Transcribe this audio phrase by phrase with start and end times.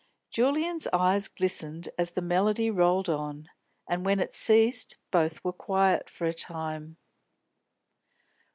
[0.31, 3.49] Julian's eyes glistened as the melody rolled on,
[3.87, 6.97] and when it ceased, both were quiet for a time.